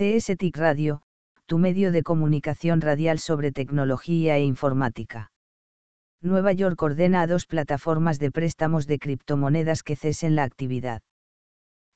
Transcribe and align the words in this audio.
CSTIC 0.00 0.56
Radio, 0.56 1.02
tu 1.44 1.58
medio 1.58 1.92
de 1.92 2.02
comunicación 2.02 2.80
radial 2.80 3.18
sobre 3.18 3.52
tecnología 3.52 4.38
e 4.38 4.44
informática. 4.44 5.30
Nueva 6.22 6.54
York 6.54 6.80
ordena 6.80 7.20
a 7.20 7.26
dos 7.26 7.44
plataformas 7.44 8.18
de 8.18 8.30
préstamos 8.30 8.86
de 8.86 8.98
criptomonedas 8.98 9.82
que 9.82 9.96
cesen 9.96 10.36
la 10.36 10.44
actividad. 10.44 11.02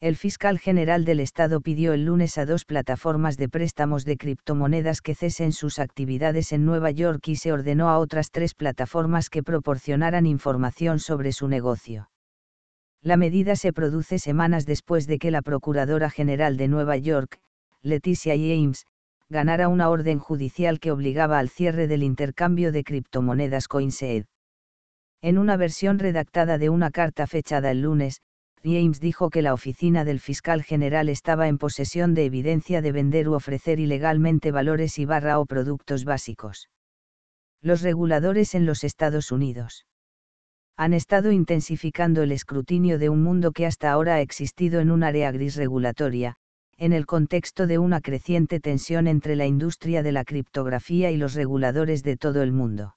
El 0.03 0.17
fiscal 0.17 0.59
general 0.59 1.07
del 1.07 1.19
Estado 1.19 1.63
pidió 1.63 1.95
el 1.95 2.05
lunes 2.05 2.37
a 2.37 2.45
dos 2.45 2.67
plataformas 2.67 3.39
de 3.39 3.49
préstamos 3.49 4.05
de 4.05 4.19
criptomonedas 4.19 5.01
que 5.01 5.15
cesen 5.15 5.53
sus 5.53 5.79
actividades 5.79 6.53
en 6.53 6.67
Nueva 6.67 6.91
York 6.91 7.27
y 7.29 7.37
se 7.37 7.53
ordenó 7.53 7.89
a 7.89 7.99
otras 7.99 8.31
tres 8.31 8.53
plataformas 8.53 9.31
que 9.31 9.43
proporcionaran 9.43 10.27
información 10.27 10.99
sobre 10.99 11.33
su 11.33 11.49
negocio. 11.49 12.11
La 13.01 13.17
medida 13.17 13.57
se 13.57 13.73
produce 13.73 14.19
semanas 14.19 14.67
después 14.67 15.07
de 15.07 15.19
que 15.19 15.31
la 15.31 15.41
Procuradora 15.41 16.11
General 16.11 16.59
de 16.59 16.69
Nueva 16.69 16.99
York, 16.99 17.41
Leticia 17.85 18.35
James, 18.35 18.87
ganara 19.29 19.69
una 19.69 19.91
orden 19.91 20.19
judicial 20.19 20.81
que 20.81 20.91
obligaba 20.91 21.39
al 21.39 21.51
cierre 21.51 21.87
del 21.87 22.03
intercambio 22.03 22.73
de 22.73 22.83
criptomonedas 22.83 23.69
CoinSed. 23.69 24.25
En 25.21 25.37
una 25.37 25.59
versión 25.59 25.99
redactada 25.99 26.57
de 26.57 26.71
una 26.71 26.91
carta 26.91 27.27
fechada 27.27 27.71
el 27.71 27.83
lunes, 27.83 28.23
James 28.63 29.01
dijo 29.01 29.29
que 29.29 29.43
la 29.43 29.53
oficina 29.53 30.07
del 30.07 30.19
fiscal 30.19 30.63
general 30.63 31.11
estaba 31.11 31.47
en 31.47 31.59
posesión 31.59 32.15
de 32.15 32.25
evidencia 32.25 32.81
de 32.81 32.91
vender 32.91 33.29
u 33.29 33.35
ofrecer 33.35 33.79
ilegalmente 33.79 34.51
valores 34.51 34.99
y 34.99 35.05
barra 35.05 35.39
o 35.39 35.45
productos 35.45 36.07
básicos. 36.07 36.71
Los 37.61 37.83
reguladores 37.83 38.55
en 38.55 38.65
los 38.65 38.83
Estados 38.83 39.31
Unidos 39.31 39.85
han 40.79 40.95
estado 40.95 41.33
intensificando 41.33 42.23
el 42.23 42.33
escrutinio 42.33 42.99
de 42.99 43.11
un 43.11 43.23
mundo 43.23 43.53
que 43.53 43.67
hasta 43.67 43.93
ahora 43.93 44.15
ha 44.15 44.21
existido 44.23 44.81
en 44.81 44.91
un 44.91 45.03
área 45.03 45.31
gris 45.33 45.57
regulatoria, 45.57 46.39
en 46.79 46.93
el 46.93 47.07
contexto 47.07 47.67
de 47.67 47.79
una 47.79 48.01
creciente 48.01 48.61
tensión 48.61 49.07
entre 49.07 49.37
la 49.37 49.47
industria 49.47 50.03
de 50.03 50.13
la 50.13 50.25
criptografía 50.25 51.11
y 51.11 51.17
los 51.17 51.35
reguladores 51.35 52.03
de 52.03 52.17
todo 52.17 52.43
el 52.43 52.53
mundo. 52.53 52.97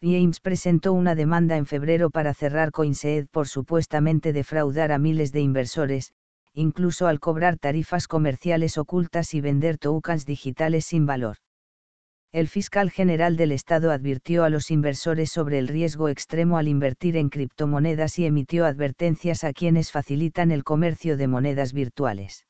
James 0.00 0.40
presentó 0.40 0.92
una 0.92 1.14
demanda 1.14 1.56
en 1.56 1.66
febrero 1.66 2.10
para 2.10 2.32
cerrar 2.32 2.70
CoinSeed 2.70 3.26
por 3.28 3.48
supuestamente 3.48 4.32
defraudar 4.32 4.92
a 4.92 4.98
miles 4.98 5.32
de 5.32 5.40
inversores, 5.40 6.12
incluso 6.54 7.06
al 7.06 7.20
cobrar 7.20 7.58
tarifas 7.58 8.06
comerciales 8.06 8.78
ocultas 8.78 9.34
y 9.34 9.40
vender 9.40 9.78
tokens 9.78 10.24
digitales 10.24 10.86
sin 10.86 11.04
valor. 11.04 11.36
El 12.30 12.46
fiscal 12.46 12.90
general 12.90 13.36
del 13.36 13.52
Estado 13.52 13.90
advirtió 13.90 14.44
a 14.44 14.50
los 14.50 14.70
inversores 14.70 15.30
sobre 15.30 15.58
el 15.58 15.66
riesgo 15.66 16.08
extremo 16.10 16.58
al 16.58 16.68
invertir 16.68 17.16
en 17.16 17.30
criptomonedas 17.30 18.18
y 18.18 18.26
emitió 18.26 18.66
advertencias 18.66 19.44
a 19.44 19.52
quienes 19.52 19.92
facilitan 19.92 20.50
el 20.50 20.62
comercio 20.62 21.16
de 21.16 21.26
monedas 21.26 21.72
virtuales. 21.72 22.47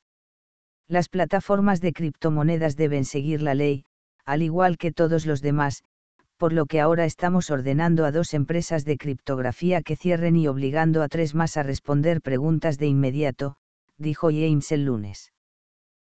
Las 0.89 1.11
plataformas 1.11 1.83
de 1.83 1.93
criptomonedas 1.93 2.75
deben 2.75 3.05
seguir 3.05 3.43
la 3.43 3.55
ley, 3.55 3.85
al 4.25 4.43
igual 4.43 4.79
que 4.79 4.91
todos 4.91 5.27
los 5.27 5.43
demás, 5.43 5.85
por 6.39 6.55
lo 6.55 6.65
que 6.65 6.81
ahora 6.81 7.05
estamos 7.05 7.51
ordenando 7.51 8.07
a 8.07 8.13
dos 8.13 8.33
empresas 8.33 8.85
de 8.87 8.97
criptografía 8.97 9.83
que 9.83 9.97
cierren 9.97 10.37
y 10.37 10.49
obligando 10.49 11.03
a 11.03 11.09
tres 11.09 11.35
más 11.35 11.57
a 11.59 11.63
responder 11.63 12.23
preguntas 12.23 12.79
de 12.79 12.87
inmediato, 12.87 13.57
dijo 13.99 14.29
James 14.29 14.73
el 14.73 14.87
lunes. 14.87 15.33